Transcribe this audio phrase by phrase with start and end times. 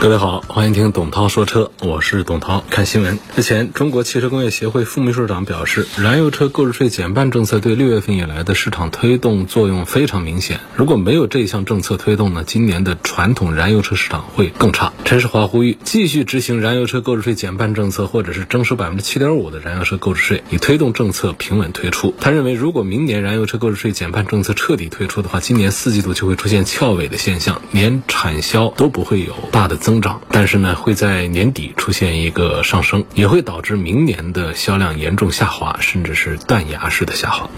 [0.00, 2.62] 各位好，欢迎听董涛说车，我是董涛。
[2.70, 10.60] 看新闻，日前，中国汽车工业协会副秘书长表示，燃油车购置税减半政策对六月份以来的市场推动作用非常明显。
[10.76, 14.92] 如果没有这项政策推动呢，今年的传统燃油车市场会更差。
[15.04, 22.14] 陈世华呼吁继续执行燃油车购置税减半政策，或者是征收百分之七点五的燃油车购置税，以推动政策平稳推出。
[22.20, 37.48] 他认为，如果明年燃油车购置税减半政策彻底推出的话，今年四季度就会出现翘尾的现象，年产销都不会有大的增长，但是呢，会在年底出现一个上升，也会导致明年的销量严重下滑，甚至是断崖式的下滑。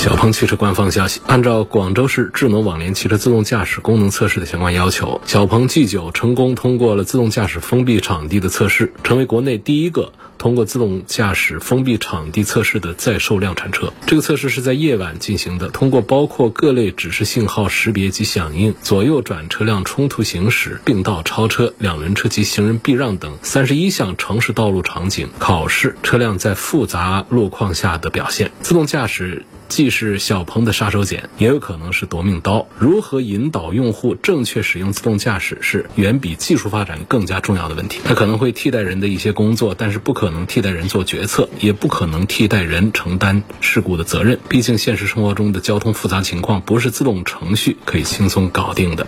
[0.00, 13.92] 小鹏汽车官方消息，按照广州市智能网联汽车自动驾驶功能测试的相关要求，小鹏 G9 成功通过了自动驾驶封闭场地的测试，成为国内第一个通过自动驾驶封闭场地测试的在售量产车。
[14.06, 28.50] 这个测试是在夜晚进行的，通过包括各类指示信号识别及响应、左右转车辆冲突行驶、并道超车、两轮车及行人避让等三十一项城市道路场景，考试车辆在复杂路况下的表现。
[28.60, 29.44] 自动驾驶。
[29.68, 32.66] 既是小鹏的杀手锏，也有可能是夺命刀。
[32.78, 38.00] 如何引导用户正确使用自动驾驶，是远比技术发展更加重要的问题。
[38.04, 44.38] 它可能会替代人的一些工作，但是不可能替代人做决策，也不可能替代人承担事故的责任。
[44.48, 49.06] 毕竟现实生活中的交通复杂情况，不是自动程序可以轻松搞定的。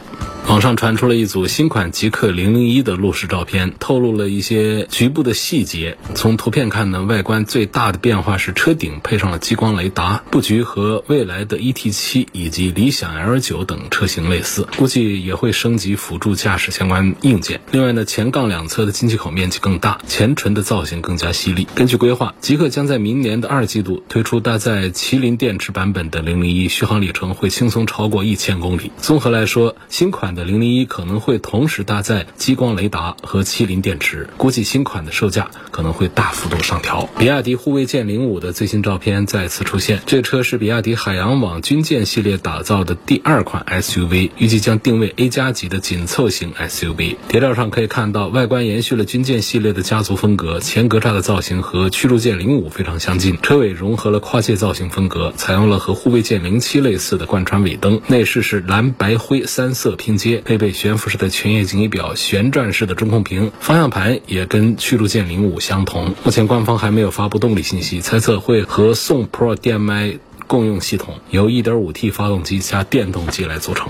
[0.48, 5.98] 网上传出了一组新款极氪零零一的路试照片，透露了一些局部的细节。
[6.14, 17.60] 从图片看呢，外观最大的变化是车顶配上了激光雷达，布局和未来的 ET 七以及理想 L 九等车型类似，估计也会升级辅助驾驶相关硬件。
[17.70, 21.68] 另外呢，前杠两侧的进气口面积更大，前唇的造型更加犀利。
[21.74, 28.90] 根据规划，极氪将在明年的二季度推出搭载麒麟电池版本的零零一，续航里程会轻松超过一千公里。
[28.96, 37.08] 综合来说，新款的零零一可能会同时搭载激光雷达和麒麟电池，估计新款的售价可能会大幅度上调。
[37.18, 47.16] 比亚迪护卫舰零五的最新照片再次出现，这车是比亚迪海洋网军舰系列打造的第二款 SUV，预计将定位 A 加级的紧凑型 SUV。
[47.26, 60.27] 谍照上可以看到，外观延续了军舰系列的家族风格，前格栅的造型和驱逐舰零五非常相近，车尾融合了跨界造型风格，采用了和护卫舰零七类似的贯穿尾灯，内饰是蓝白灰三色拼接。
[60.36, 66.14] 配备悬浮式的全液晶仪表、旋转式的中控屏，方向盘也跟驱逐舰零五相同。
[66.24, 73.88] 目前官方还没有发布动力信息，猜测会和宋 Pro DM-i 共用系统，由 1.5T 发动机加电动机来组成。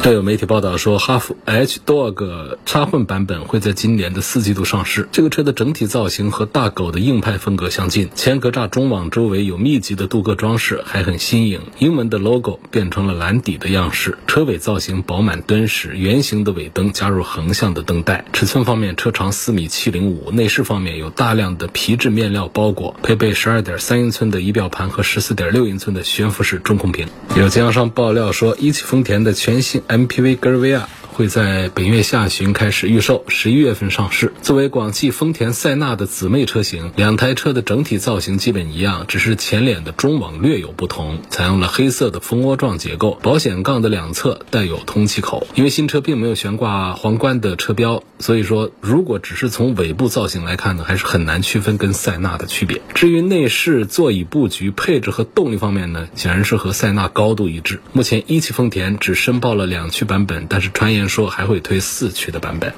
[0.00, 5.06] 再有媒体报道说，哈弗 H Dog 插混版本会在今年的四季度上市。
[5.12, 11.60] 这个车的整体造型和大狗的硬派风格相近，前格栅中网周围有密集的镀铬装饰，还很新颖。
[11.78, 18.24] 英文的 logo 变成了蓝底的样式，车尾造型饱满敦实，圆形的尾灯加入横向的灯带。
[18.32, 27.08] 尺寸方面，车长四米七零五，内饰方面有大量的皮质面料包裹，配备十二点三英寸的仪表盘和十四点六英寸的悬浮式中控屏。
[27.36, 29.82] 有经销商爆料说，一汽丰田的全新。
[29.88, 30.86] MPV 格瑞维亚
[31.18, 34.32] 会在本月下旬开始预售，十一月份上市。
[34.40, 45.44] 作为广汽丰田塞纳的姊妹车型，两台车的整体造型基本一样，只是前脸的中网略有不同，采用了黑色的蜂窝状结构，保险杠的两侧带有通气口。
[45.56, 52.80] 因为新车并没有悬挂皇冠的车标，所以说如果只是从尾部造型来看呢，还是很难区分跟塞纳的区别。
[52.94, 57.80] 至于内饰、座椅布局、配置和动力方面呢，显然是和塞纳高度一致。
[57.92, 61.07] 目前一汽丰田只申报了两驱版本，但是传言。
[61.08, 62.72] 说还会推四驱的版本。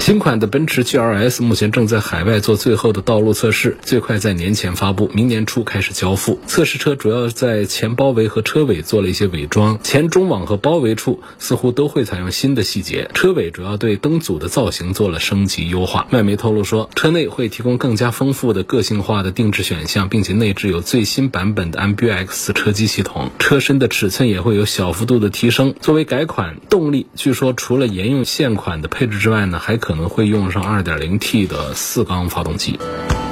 [0.00, 6.40] 新款的奔驰 GLS 目前正在海外做最后的道路测试，最快在年前发布，明年初开始交付。
[6.46, 13.10] 测试车主要在前包围和车尾做了一些伪装，前中网和包围处似乎都会采用新的细节。
[13.12, 16.06] 车尾主要对灯组的造型做了升级优化。
[16.10, 25.74] 外媒透露说，车内会提供更加丰富的个性化的定制选项，并且内置有最新版本的 MBUX 车机系统，车身的尺寸也会有小幅度的提升。
[25.78, 29.89] 作为改款，动力据说除了沿用现款的配置之外呢，还可。
[29.90, 32.78] 可能会用上 2.0T 的四缸发动机。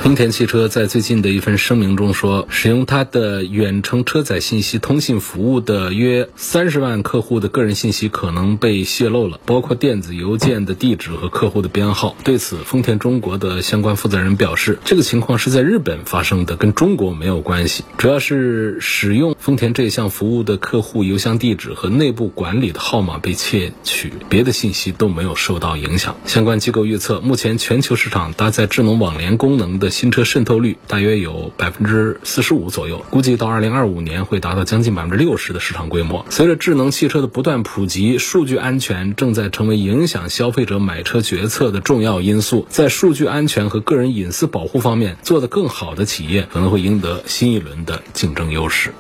[0.01, 12.17] 丰田汽车在最近的一份声明中说，使用它的远程车载信息通信服务的约三十万客户的个人信息可能被泄露了，包括电子邮件的地址和客户的编号。
[12.23, 26.17] 对此，丰田中国的相关负责人表示，这个情况是在日本发生的，跟中国没有关系，主要是使用丰田这项服务的客户邮箱地址和内部管理的号码被窃取，别的信息都没有受到影响。
[26.25, 29.88] 相关机构预测，目前全球市场搭载智能网联功能的。
[29.91, 36.27] 新车渗透率大约有百分之四十五左右，估计到二零二五年会达到将近百分之六十的市场规模。
[36.31, 42.67] 随着智能汽车的不断普及，数据安全正在成为影响消费者买车决策的重要因素。
[42.69, 48.93] 在数据安全和个人隐私保护方面做得更好的企业，可能会赢得新一轮的竞争优势。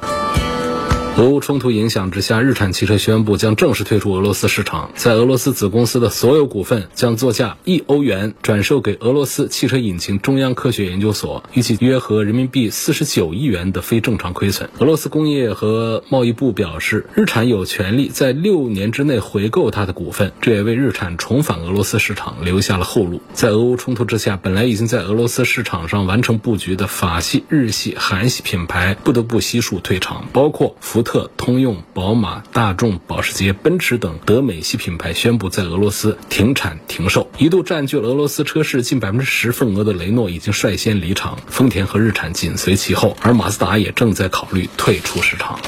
[1.18, 14.70] 俄乌冲突影响之下，日产汽车宣布将正式退出俄罗斯市场，在俄罗斯子公司的所有股份将作价一欧元转售给俄罗斯汽车引擎中央科学研究所，预计约合人民币四十九亿元的非正常亏损。
[14.78, 23.20] 俄罗斯工业和贸易部表示，日产有权利在六年之内回购它的股份，这也为日产重返俄罗斯市场留下了后路。
[23.32, 31.02] 在俄乌冲突之下，本来已经在俄罗斯市场上完成布局的法系、日系、韩系品牌不得不悉数退场，包括福。
[31.07, 37.30] 特、特通用、宝马、大众、保时捷、奔驰等德美系品牌宣布在俄罗斯停产停售。
[37.38, 45.58] 一度占据了俄罗斯车市近百分之十份额的雷诺已经率先离场，丰田和日产紧随其后，而马自达也正在考虑退出市场。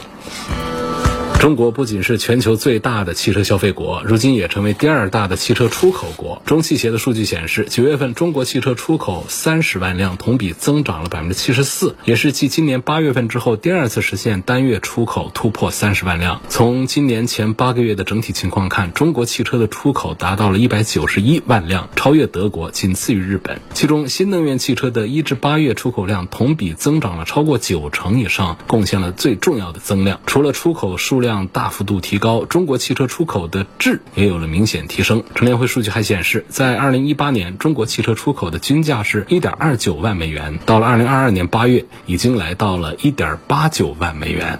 [1.40, 6.42] 中国不仅是全球最大的汽车消费国，如今也成为第二大的汽车出口国。
[6.44, 16.42] 中汽协的数据显示，九月份中国汽车出口三十万辆，同比增长了百分之七十四，也是继今年八月份之后第二次实现单月出口突破三十万辆。
[16.50, 23.62] 从今年前八个月的整体情况看，中国汽车的出口达到了一百九十一万辆，超越德国，仅次于日本。
[23.72, 30.20] 其中，新能源汽车的一至八月出口量同比增长了超过九成以上，贡献了最重要的增量。
[30.26, 35.22] 除了出口数量，量大幅度提高，中国汽车出口的质也有了明显提升。
[35.36, 44.58] 乘联会数据还显示，在二零一八年，中国汽车出口的均价是一点二九万美元，到了二零二二年八月，已经来到了一点八九万美元。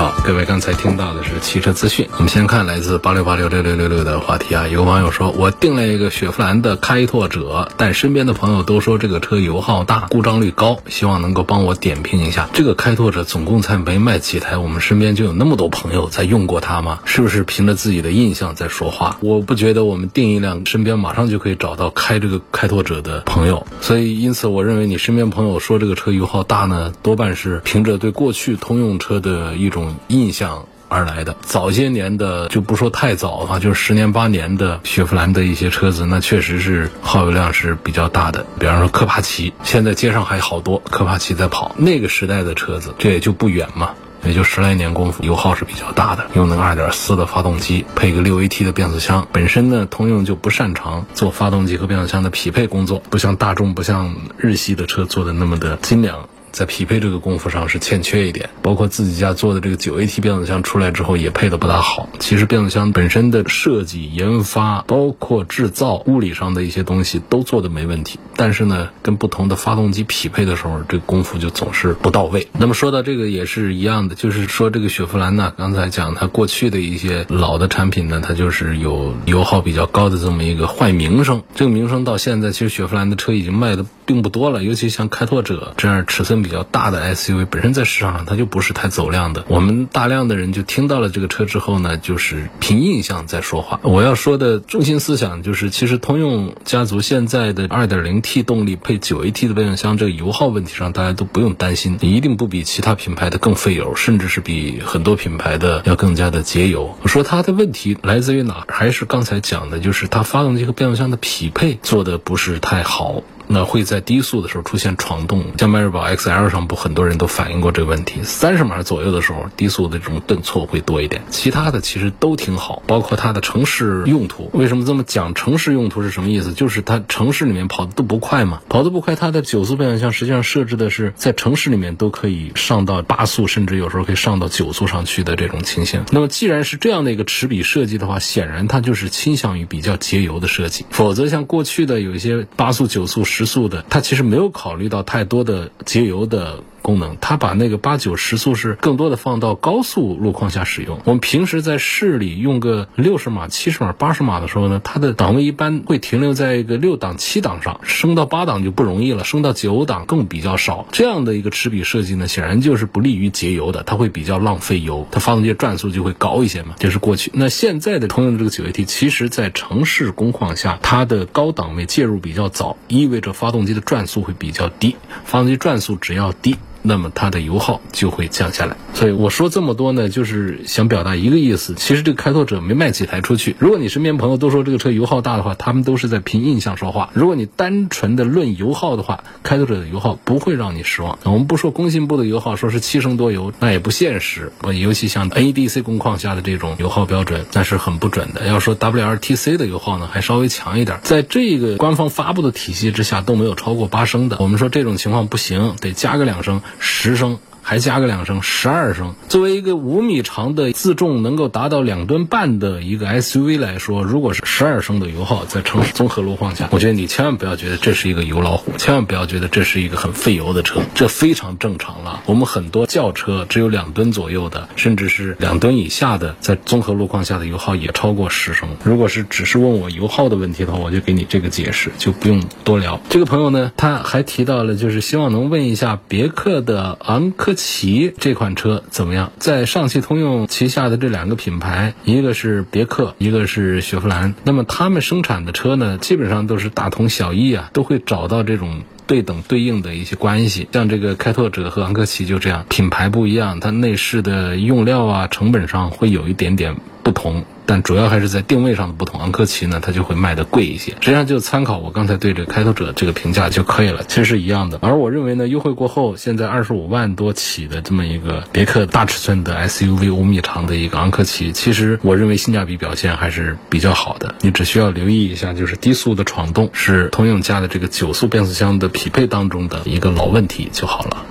[0.00, 2.08] 好，各位刚才听到的是汽车资讯。
[2.14, 12.48] 我们先看来自八六八六六六六六的话题啊，有网友说，我订了一个雪佛兰的开拓者，但身边的朋友都说这个车油耗大，故障率高，希望能够帮我点评一下。
[12.54, 17.00] 这个开拓者总共才没卖几台，我们身边就有那么多朋友在用过它吗？
[17.04, 19.18] 是不是凭着自己的印象在说话？
[19.20, 23.66] 我不觉得我们订一辆，身边马上就可以找到开这个开拓者的朋友。
[23.82, 29.89] 所以，因此我认为你身边朋友说这个车油耗大呢，多半是凭着对过去通用车的一种。
[30.08, 38.44] 印象而来的早些年的就不说太早啊，就是十年八年的雪佛兰的一些车子，那确实是耗油量是比较大的。
[38.58, 41.74] 比方说科帕奇，现在街上还好多科帕奇在跑。
[41.78, 43.90] 那个时代的车子，这也就不远嘛，
[44.24, 46.26] 也就十来年功夫，油耗是比较大的。
[46.34, 56.28] 用那个二点四的发动机，配个六 AT 的变速箱，本身呢，通用就不擅长做发动机和变速箱的匹配工作，不像大众，不像日系的车做的那么的精良。
[56.52, 62.08] 在匹配这个功夫上是欠缺一点，包括自己家做的这个九 AT 变速箱出来之后也配的不大好。
[62.18, 72.48] 其实变速箱本身的设计、研发，包括制造、物理上的一些东西都做的没问题，但是呢，跟不同的发动机匹配的时候，这个功夫就总是不到位。
[72.58, 81.42] 那么说到这个也是一样的，就是说这个雪佛兰呢，刚才讲它过去的一些老的产品呢，它就是有油耗比较高的这么一个坏名声。
[81.54, 86.39] 这个名声到现在，其实雪佛兰的车已经卖的并不多了，尤其像开拓者这样尺寸。
[86.42, 93.80] 比较大的 SUV 本身在市场上它就不是太走量的，我们大量的人就听到了这个车之后呢，就是凭印象在说话。
[93.82, 106.96] 我要说的中心思想就是，其实通用家族现在的 2.0T 动力配 9AT 的变速箱，这个油耗问题上大家都不用担心，一定不比其他品牌的更费油，甚至是比很多品牌的要更加的节油。
[107.02, 108.64] 我说它的问题来自于哪？
[108.68, 113.22] 还是刚才讲的，就是它发动机和变速箱的匹配做的不是太好。
[113.52, 124.48] 那会在低速的时候出现闯动，像迈锐宝 XL 上不很多人都反映过这个问题，三十码左右的时候低速的这种顿挫会多一点，其他的其实都挺好，包括它的城市用途。
[124.52, 125.34] 为什么这么讲？
[125.34, 126.52] 城市用途是什么意思？
[126.52, 136.04] 就是它城市里面跑的都不快嘛，跑得不快，它的九速变速箱实际上设置的是在城市里面都可以上到八速，甚至有时候可以上到九速上去的这种情形。
[136.12, 143.39] 那么既然是这样的一个齿比设计的话，显然它就是倾向于比较节油的设计，否则像过去的有一些八速、九速十。
[143.40, 151.00] 时速的，它其实没有考虑到太多的节油的功能，它把那个八九十速是更多的放到高速路况下使用。
[151.04, 160.86] 我们平时在市里用个六十码、七十码、八十码的时候呢，它的档位一般会停留在一个六档、七档上，升到八档就不容易了，升到九档更比较少。
[160.92, 166.74] 这样的一个齿比设计呢，显然就是不利于节油的，它会比较浪费油，它发动机转速就会高一些嘛。
[166.78, 167.30] 这是过去。
[167.34, 176.56] 那现在的通用的这个九 AT，其实在城市工况下，它的高档位介入比较早，意味着发动机的转速会比较低，发动机转速只要低。
[176.82, 178.76] 那么它的油耗就会降下来。
[178.94, 181.74] 所以我说这么多呢，就是想表达一个意思。
[181.74, 183.56] 其实这个开拓者没卖几台出去。
[183.58, 187.10] 如果你身边朋友都说这个车油耗大的话，他们都是在凭印象说话。
[187.14, 191.18] 如果你单纯的论油耗的话，开拓者的油耗不会让你失望。
[191.24, 194.52] 我们不说工信部的油耗，说是七升多油，那也不现实。
[194.80, 198.46] 尤其像 NEDC 工况下的这种油耗标准，那是很不准的。
[198.46, 201.00] 要说 WLTC 的油耗呢，还稍微强一点。
[201.02, 204.36] 在这个官方发布的体系之下，都没有超过八升的。
[204.40, 206.60] 我们说这种情况不行，得加个两升。
[206.78, 207.38] 十升。
[207.62, 209.14] 还加个两升，十二升。
[209.28, 222.22] 作为一个五米长的自重能够达到两吨半的一个 SUV 来说，如果是十二升的油耗，在城市综合路况下，我觉得你千万不要觉得这是一个油老虎，千万不要觉得这是一个很费油的车，这非常正常了。
[222.26, 228.68] 我们很多轿车只有两吨左右的，甚至是两吨以下的，在综合路况下的油耗也超过十升。
[228.84, 233.00] 如果是只是问我油耗的问题的话，我就给你这个解释，就不用多聊。
[233.08, 237.60] 这个朋友呢，他还提到了，就是希望能问一下别克的昂科科。
[237.70, 239.32] 奇这款车怎么样？
[239.38, 244.34] 在上汽通用旗下的这两个品牌，一个是别克，一个是雪佛兰。
[244.44, 250.68] 那么他们生产的车呢，基本上都是大同小异啊，都会找到这种对等对应的一些关系。
[250.72, 257.44] 像这个开拓者和昂科旗就这样，品牌不一样，它内饰的用料啊，成本上会有一点点不同。
[257.66, 260.90] 但主要还是在定位上的不同，昂科旗呢，它就会卖的贵一些。
[261.00, 264.80] 实际上就参考我刚才对这开拓者这个评价就可以了，其实是一样的。
[264.82, 274.34] 而我认为呢，优惠过后，现在二十五万多起的这么一个别克大尺寸的 SUV 五米长的一个昂科旗，其实我认为性价比表现还是比较好的。
[274.40, 281.24] 你只需要留意一下，就是低速的闯动是通用家的这个九速变速箱的匹配当中的一个老问题就好了。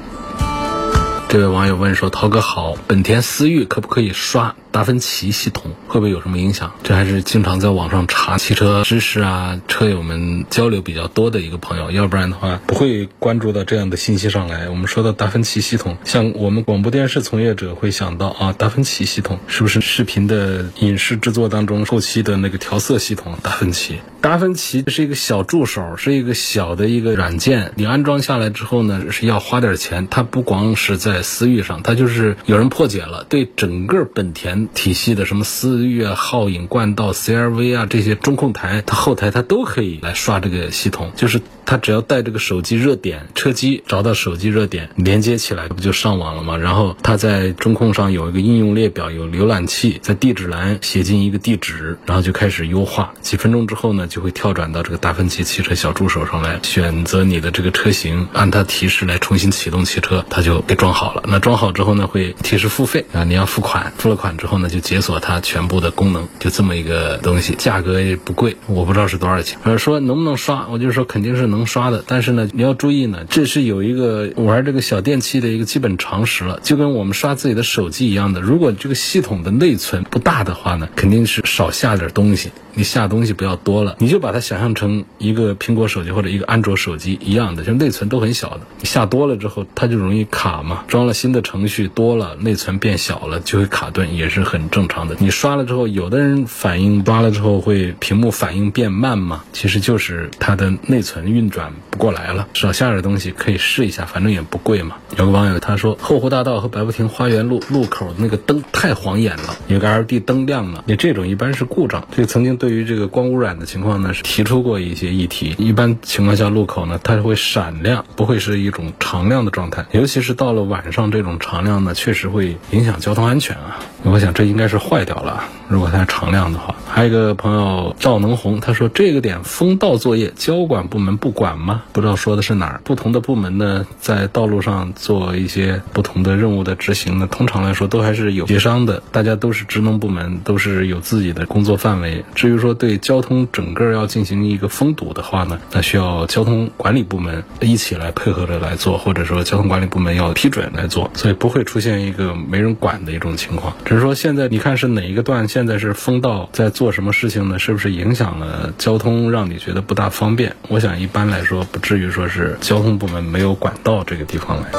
[1.27, 6.71] 这位网友问说：“涛哥好，本田思域可不可以刷？”达芬奇系统会不会有什么影响？
[6.83, 14.69] 这还是经常在网上查汽车知识啊，车友们交流比较多的一个朋友，要不然的话不会关注到这样的信息上来。
[14.69, 23.37] 我们说到达芬奇系统，像我们广播电视从业者会想到啊，达芬奇系统是不是视频的影视制作当中后期的那个调色系统？
[23.41, 30.07] 达芬奇，达芬奇是一个小助手，是一个小的一个软件，你安装下来之后呢，是要花点钱。
[30.09, 34.58] 它不光是在思域上，它就是有人破解了，对整个本田。
[34.67, 46.57] 体系的什么思域啊、皓影、冠道、CRV 啊这些中控台，它后台它都可以来刷这个系统，就是它只要带这个手机热点车机，找到手机热点连接起来，不就上网了吗？
[46.57, 53.13] 然后它在中控上有一个应用列表，有浏览器，在地址栏写进一个地址，然后就开始优化。
[53.21, 61.23] 几分钟之后呢，就会跳转到这个达芬奇汽车小助手上来，选择你的这个车型，按它提示来重新启动汽车，它就给装好了。
[61.27, 64.57] 那装好之后呢，会提示付费啊，你要付款，付了款之后。
[64.57, 69.57] 呢，就解锁它全部的功能，就这么一个东西，价格也不贵，我不知道是多少钱。
[69.63, 82.49] 呃，说能不能刷，我就说肯定是能能刷的，但是呢，你要注意呢，这是有一个玩这个小电器的一个基本常识了，就跟我们刷自己的手机一样的，如果这个系统的内存不大的话呢，肯定是少下点东西。
[82.75, 88.61] 你下东西不要多了，你就把它想象成一个苹果手机或者一个安卓手机一样的，就内存都很小的。
[88.79, 90.85] 你下多了之后，它就容易卡嘛。
[90.87, 95.17] 装了新的程序多了，内存变小了就会卡顿，也是很正常的。
[95.19, 102.47] 你刷了之后，有的人反应刷了之后会屏幕反应变慢嘛，其实就是它的内存运转不过来了。
[102.53, 104.97] 少下点东西可以试一下，反正也不贵嘛。
[105.17, 112.07] 有个网友他说，后湖大道和百步亭花园路路口那个灯太晃眼了，有个 LED 灯亮了，你这种一般是故障。
[112.15, 112.59] 这个曾经。
[112.59, 115.55] 对于这个光污染的情况呢，是提出过一些议题。
[115.57, 119.85] 一般情况下，路口呢它是会闪亮，不会是一种常亮的状态。
[119.91, 123.79] 尤其是到了晚上，这种常亮呢，确实会影响交通安全啊。
[124.03, 125.45] 我想这应该是坏掉了。
[125.69, 131.83] 如果它常亮的话，还有一个朋友赵能红，他说这个点封道作业交管部门不不管吗？
[131.93, 132.81] 不知道说的是哪儿。
[132.83, 139.03] 不同的部门呢，在道路上做一些不同的任务的执行呢，通常来说都还是有协商的。
[139.11, 142.25] 大家都是职能部门，都是有自己的工作范围。
[142.33, 153.71] 至于说对交通整个要进行一个封堵的话呢，那需要交通管理部门一起来配合着来做，或者说交通管理部门要批准来做，所以不会出现一个没人管的一种情况。
[153.85, 157.59] 只是说现在你看是哪一个段现在是封道，在做什么事情呢？
[157.59, 160.55] 是不是影响了交通，让你觉得不大方便？
[160.69, 164.69] 我想一般一般来说不至于说是交通部门没有管到这个地方来。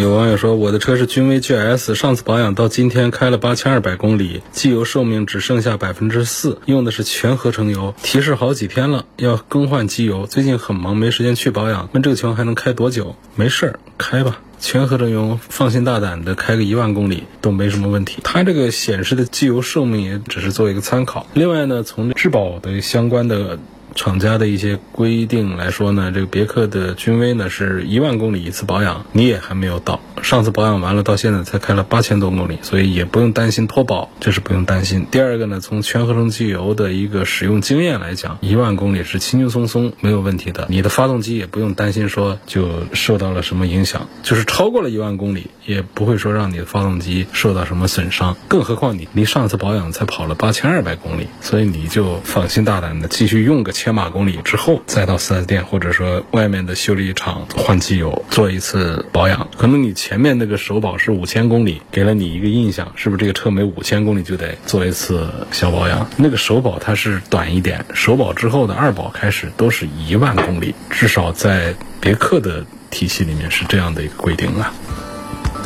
[0.00, 13.14] 有网友说，我的车是君威 GS，上次保养到今天开了八千二百公里，机油寿命只剩下百分之四，用的是全合成油，提示好几天了要更换机油，最近很忙没时间去保养，问这个情况还能开多久？
[13.36, 14.40] 没事儿，开吧。
[14.58, 18.18] 全合成油，放心大胆的开个一万公里都没什么问题。
[18.24, 21.28] 它这个显示的机油寿命也只是做一个参考。
[21.34, 23.60] 另外呢，从质保的相关的。
[23.94, 35.06] 厂家的一些规定来说呢，这个别克的君威呢是一万公里一次保养，你也还没有到，上次保养完了到现在才开了八千多公里，所以也不用担心脱保，这是不用担心。
[35.10, 53.88] 第二个呢，从全合成机油的一个使用经验来讲，一万公里是轻轻松松没有问题的，你的发动机也不用担心说就受到了什么影响，就是超过了一万公里也不会说让你的发动机受到什么损伤，更何况你离上次保养才跑了八千二百公里，所以你就放心大胆的继续用个千。
[53.98, 59.48] 把公里之后，再到 4S 店或者说外面的修理厂换机油，做一次保养。
[59.56, 66.08] 可能你前面那个首保是五千公里，给了你一个印象，是不是这个车每五千公里就得做一次小保养？
[66.16, 74.72] 那个首保它是短一点，首保之后的二保开始都是一万公里，至少在别克的体系里面是这样的一个规定啊。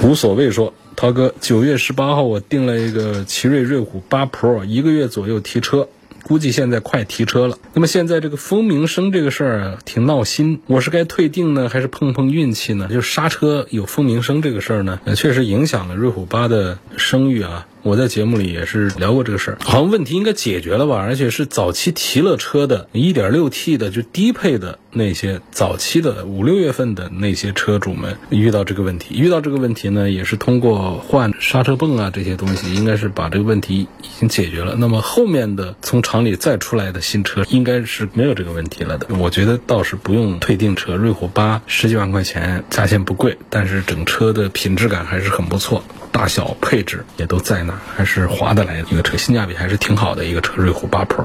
[0.03, 5.89] 无所谓说，涛哥，九月十八号我订了一个奇瑞瑞虎八 Pro，一个月左右提车。
[6.33, 7.59] 估计现在快提车了。
[7.75, 10.63] 那么现在这个风鸣声这个事儿，挺闹心。
[10.67, 12.89] 我是该退订呢，还是碰碰运气呢？
[12.91, 17.67] 就刹车有风鸣声这个事儿呢，确实影响了瑞虎八的声誉啊。
[17.83, 20.97] 我在节目里也是聊过这个事儿，好像问题应该解决了吧？
[20.97, 34.77] 而且是早期提了车的 1.6T 的就低配的那些早期的五六月份的那些车主们遇到这个问题，遇到这个问题呢，也是通过换刹车泵啊这些东西，应该是把这个问题已经解决了。
[34.79, 39.09] 那么后面的从厂里再出来的新车，应该是没有这个问题了的。
[39.17, 45.83] 我觉得倒是不用退订车，瑞虎八十几万块钱，价钱不贵，但是整车的品质感还是很不错。
[46.13, 51.25] 大小配置也都在那，还是划得来的一个车，性价比还是挺好的一个车，瑞虎八 Pro。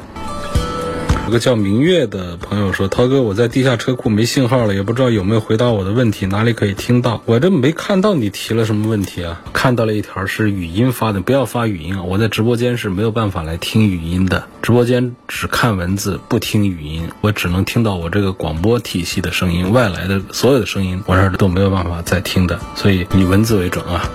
[1.26, 7.22] 有个叫明月的朋友说：“涛哥，我在地下车库没信号了，也不知道有没有回答我的问题，哪里可以听到？
[7.26, 9.42] 我这没看到你提了什么问题啊？
[9.52, 12.04] 看到了一条是语音发的，不要发语音啊！
[12.04, 24.10] 我在直播间是没有办法来听语音的，直播间只看文字不听语音，我只能听到我这个广播体系的声音，外来的所有的声音我这儿都没有办法再听的，所以以文字为准啊。”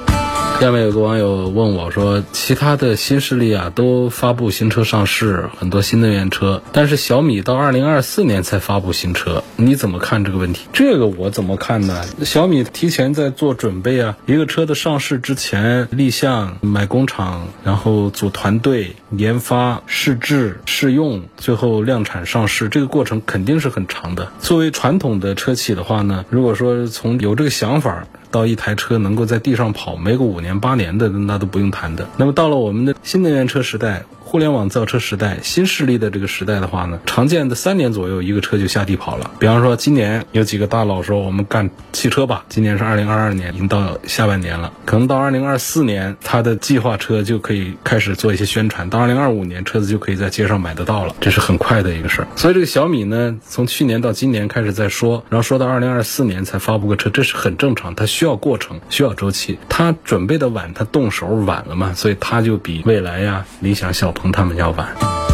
[0.62, 12.04] 下面有个网友问我说：“其他的新势力啊，都发布新车上市，很多新能源车，但是小米到二零二四年才发布新车，你怎么看这个问题？”这个我怎么看呢？
[12.24, 24.32] 小米提前在做准备啊，一个车的上市之前立项、买工厂，然后组团队、研发、试制、试用，最后量产上市，这个过程肯定是很长的。
[24.40, 28.06] 作为传统的车企的话呢，如果说从有这个想法。
[28.32, 32.08] 到一台车能够在地上跑没个五年八年的，那都不用谈的。
[32.16, 34.04] 那么到了我们的新能源车时代。
[34.32, 39.30] 互联网造车时代，新势力的这个时代的话呢，常见的三年左右一个车就下地跑了。
[39.38, 52.28] 比方说，今年有几个大佬说我们干汽车吧，今年是二零二二年，已经到下半年了，可能到二零二四年，他的计划车就可以开始做一些宣传，到二零二五年车子就可以在街上买得到了，这是很快的一个事儿。
[52.34, 64.21] 所以这个小米呢，从去年到今年开始在说，然后说到二零二四年才发布个车，这是很正常，它需要过程，需要周期，它准备的晚，它动手晚了嘛，所以它就比蔚来呀、理想、小鹏。
[64.30, 65.31] 他们要饭。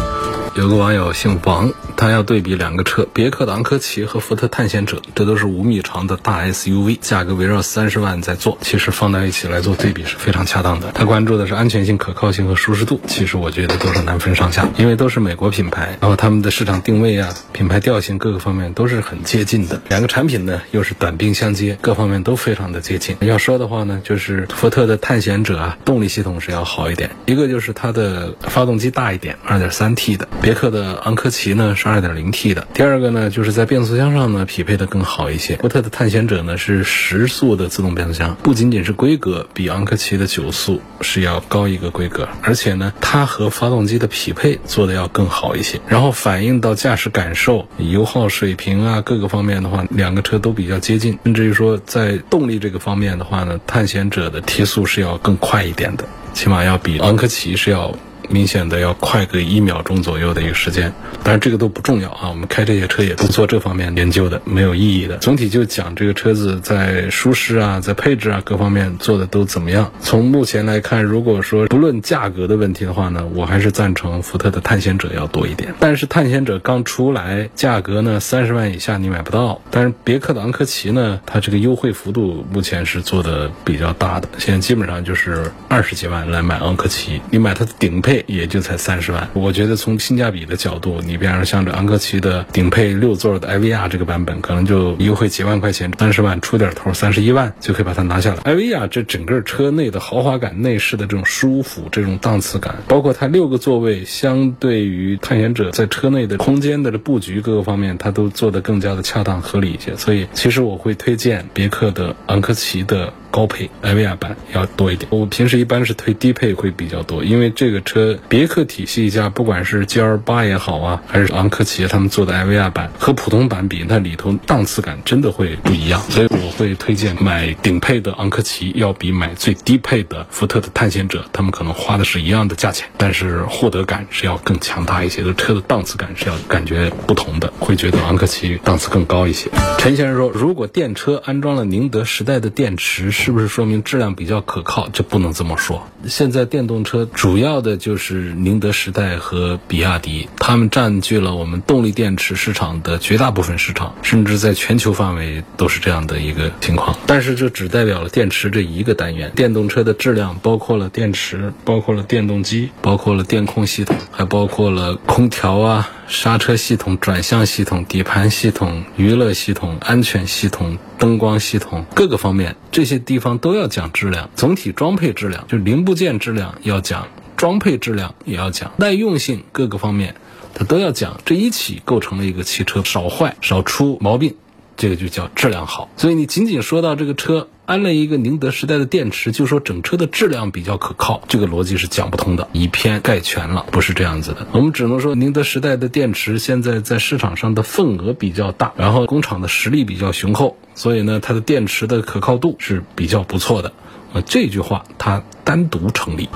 [0.55, 10.91] 有个网友姓王，他要对比两个车，别克的昂科旗和福特探险者，这都是五米长的大 SUV，价格围绕三十万在做，其实放在一起来做对比是非常恰当的。
[10.93, 19.81] 他关注的是安全性、可靠性和舒适度，其实我觉得都是难分上下，因为都是美国品牌，然后他们的市场定位啊、品牌调性各个方面都是很接近的。
[19.87, 23.15] 两个产品呢又是短兵相接，各方面都非常的接近。
[23.21, 30.27] 要说的话呢，就是福特的探险者啊，动力系统是要好一点，一个就是它的发动机大一点，二点三 T 的。
[30.41, 35.57] 别克的昂科旗呢是 2.0T 的，第二个呢就是在变速箱上呢匹配的更好一些。
[35.57, 45.79] 福特的探险者呢是十速的自动变速箱，不仅仅是规格比昂科旗的九速是要高一个规格，而且呢它和发动机的匹配做的要更好一些。
[45.87, 51.19] 然后反映到驾驶感受、油耗水平啊各个方面的话，两个车都比较接近。
[51.25, 57.93] 甚至于说在动力这个方面的话呢，探险者的提速是要更快一点的，起码要比昂科旗是要。
[58.29, 60.93] 明显的要快个一秒钟左右的一个时间。
[61.23, 65.17] 当然这个都不重要啊，我们开这些车也不做这方面研究的，没有意义的。
[65.17, 69.91] 总体就讲这个车子在舒适啊，在配置啊各方面做的都怎么样。
[70.01, 75.73] 从目前来看，如果说不论价格的问题的话呢，我还是赞成福特的探险者要多一点。
[75.79, 79.61] 但是探险者刚出来，价格呢三十万以下你买不到。
[79.71, 89.29] 但是别克的昂科旗呢，它这个优惠幅度目前是做的比较大的，现在基本上就是二十几万来买昂科旗，你买它的顶配也就才三十万。
[89.33, 98.41] 我觉得从性价比的角度，你比方说像这昂科旗的顶配六座的 iVR 这个版本，可能就优惠几万块钱，三十万出点头，三十一万就可以把它拿下来。
[98.53, 109.95] iVR 这整个车内的豪华感、内饰的这种舒服、这种档次感，包括它六个座位，相对于探险者在车内的空间的布局各个方面，它都做得更加的恰当合理一些。
[109.95, 113.13] 所以，其实我会推荐别克的昂科旗的。
[113.31, 139.49] 高配艾维亚版要多一点，我平时一般是推低配会比较多，因为这个车别克体系下，不管是 GL 八也好啊，还是昂科旗他们做的 iVR 版和普通版比，那里头档次感真的会不一样，所以我会推荐买顶配的昂科旗，要比买最低配的福特的探险者，他们可能花的是一样的价钱，但是获得感是要更强大一些的，车的档次感是要感觉不同的，会觉得昂科旗档次更高一些。
[139.77, 143.11] 陈先生说，如果电车安装了宁德时代的电池。
[143.21, 144.87] 是不是说明质量比较可靠？
[144.93, 145.85] 这不能这么说。
[146.07, 156.95] 现在电动车主要的就是宁德时代和比亚迪，他们占据了我们动力电池市场的绝大部分市场，甚至在全球范围都是这样的一个情况。
[157.05, 159.33] 但是这只代表了电池这一个单元。
[159.35, 165.89] 电动车的质量包括了电池，包括了电动机，包括了电控系统，还包括了空调啊。
[166.07, 174.29] 刹车系统、转向系统、底盘系统、娱乐系统、安全系统、灯光系统，各个方面这些地方都要讲质量。
[174.35, 177.07] 总体装配质量，就零部件质量要讲，
[177.37, 180.13] 装配质量也要讲，耐用性各个方面
[180.53, 181.19] 它都要讲。
[181.25, 184.35] 这一起构成了一个汽车少坏、少出毛病，
[184.75, 185.89] 这个就叫质量好。
[185.95, 187.47] 所以你仅仅说到这个车。
[187.69, 194.47] 安了一个宁德时代的电池，就说整车的质量比较可靠，这个逻辑是讲不通的，以偏概全了，不是这样子的。
[194.53, 203.71] 我们只能说宁德时代的电池现在在市场上的份额比较大，然后工厂的实力比较雄厚，所以呢，它的电池的可靠度是比较不错的。
[204.13, 206.27] 啊，这句话它单独成立。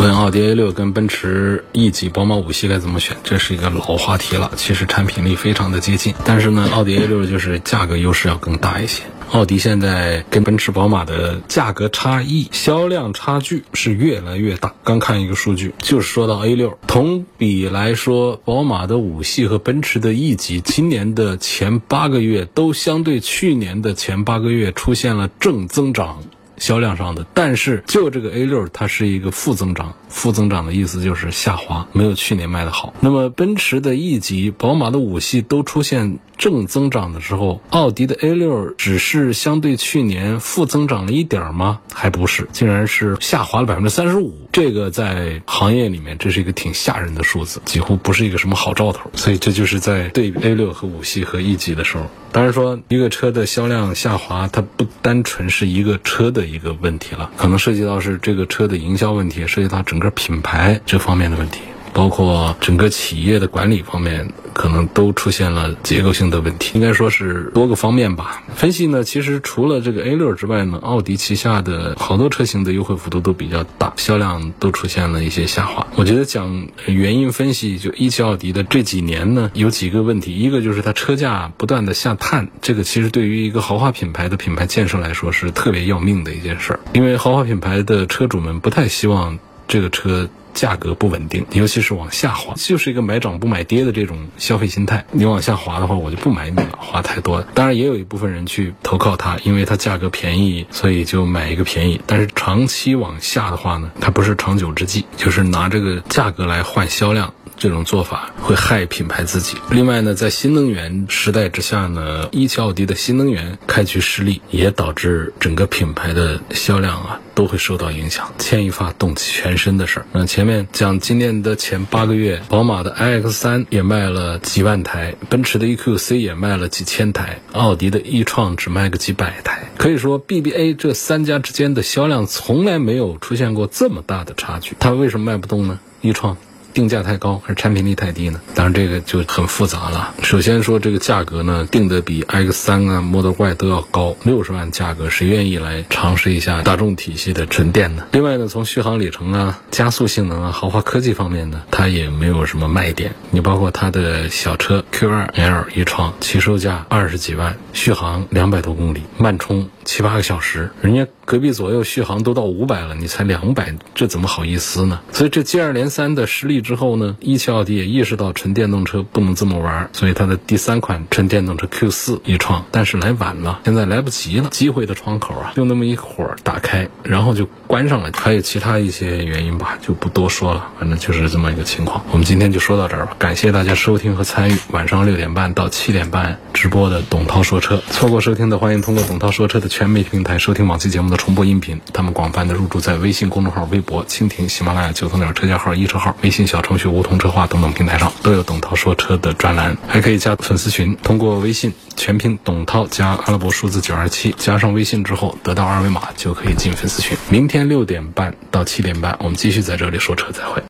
[0.00, 3.18] 问奥迪 A 六跟奔驰 E 级、宝马五系该怎么选？
[3.22, 4.50] 这是一个老话题了。
[4.56, 9.02] 其实产品力非常的接近，但是呢，奥迪 A 六就是价格优势要更大一些。
[9.30, 14.74] 奥迪现在跟奔驰、宝马的价格差异、销量差距是越来越大。
[14.82, 26.20] 刚看一个数据，就是说到 A 六同比来说，宝马的五系和奔驰的 E 级今年的前八个月都相对去年的前八个月出现了正增长。
[26.56, 29.94] 销量上的，但是就这个 A 六，它是一个负增长。
[30.08, 32.92] 负增长的意思就是下滑，没有去年卖的好。
[32.98, 41.80] 那么奔驰的 E 级、宝马的五系都出现正增长的时候，奥迪的 A 六只是相对去年负增长了一点吗？
[41.92, 44.32] 还不是，竟然是下滑了百分之三十五。
[44.52, 49.10] 这个在行业里面，这是一个挺吓人的数字，几乎不是一个什么好兆头。
[49.14, 59.78] 所以这就是在对比 A 六和五系和 E 级的时候，当然说一个车的销量下滑，它不单纯是一个车的一个问题了，可能涉及到是这个车的营销问题，涉及到。
[59.88, 61.60] 整个品牌这方面的问题，
[61.92, 66.72] 包括整个企业的管理方面，可能都出现了结构性的问题。
[66.74, 68.42] 应该说是多个方面吧。
[68.54, 75.86] 分析呢，其实除了这个 A 六之外呢，奥迪旗下的好多车型的优惠幅度都比较大，销量都出现了一些下滑。
[75.96, 80.34] 我觉得讲原因分析，就一汽奥迪的这几年呢，有几个问题。
[80.34, 89.38] 一个就是它车价不断的下探，这个其实对于一个豪华品牌的品牌建设来说是特别要命的一件事儿，因为豪华品牌的车主们不太希望。
[89.70, 95.04] 这个车价格不稳定，尤其是往下滑，就是一个买涨不买跌的这种消费心态。
[95.12, 97.46] 你往下滑的话，我就不买你了，花太多了。
[97.54, 102.00] 当然，也有一部分人去投靠它，因为它价格便宜，所以就买一个便宜。
[102.06, 107.32] 但是长期往下的话呢，它不是长久之计，就是拿这个价格来换销量。
[107.58, 109.56] 这种做法会害品牌自己。
[109.70, 120.06] 另外呢，在新能源时代之下呢，一汽奥迪的新能源开局失利，也导致整个品牌的销量啊都会受到影响，牵一发动全身的事儿。
[120.12, 129.70] 那前面讲今年的前八个月，宝马的 iX 三也卖了几万台，奔驰的 EQC 也卖了几千台，奥迪的 e 创只卖个几百台。
[129.76, 134.76] 可以说，BBA 这三家之间的销量从来没有出现过这么大的差距。
[134.80, 136.36] 它为什么卖不动呢？e 创。
[136.78, 138.40] 定价太高还是产品力太低呢？
[138.54, 140.14] 当然这个就很复杂了。
[140.22, 148.06] 首先说这个价格呢，定的比 X 三啊、Model Y 都要高，六十万价格，谁愿意来尝试一下大众体系的纯电呢？
[148.12, 153.12] 另外呢，从续航里程啊、加速性能啊、豪华科技方面呢，它也没有什么卖点。
[153.32, 165.00] 你包括它的小车 Q2L 一创，起售价二十几万，续航两百多公里，慢充七八个小时，人家隔壁左右续航都到五百了，你才两百，这怎么好意思呢？
[165.12, 182.04] 所以这接二连三的失利之后呢，一汽奥迪也意识到纯电动车不能这么玩，所以它的第三款纯电动车 Q4 一创，但是来晚了，现在来不及了，机会的窗口啊，就那么一会儿打开，然后就关上了，还有其他一些原因吧，就不多说了，反正就是这么一个情况。
[182.12, 207.16] 我们今天就说到这儿吧，感谢大家收听和参与晚上六点半到七点半直播的董涛说车，错过收听的欢迎通过董涛说车的全媒体平台收听往期节目的重播音频，他们广泛的入驻在微信公众号、微博、蜻蜓、喜马拉雅、九头鸟车架号、一车号、微信小小程序梧桐车话等等平台上都有董涛说车的专栏，还可以加粉丝群，通过微信全拼董涛加阿拉伯数字九二七，加上微信之后得到二维码就可以进粉丝群。
[207.30, 210.60] 明天六点半到七点半，我们继续在这里说车，再会。